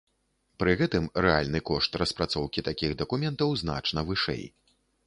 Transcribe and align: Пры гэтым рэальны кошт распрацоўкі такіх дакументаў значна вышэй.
Пры 0.63 0.71
гэтым 0.79 1.05
рэальны 1.25 1.59
кошт 1.71 2.01
распрацоўкі 2.05 2.65
такіх 2.71 2.99
дакументаў 3.05 3.57
значна 3.65 4.09
вышэй. 4.11 4.43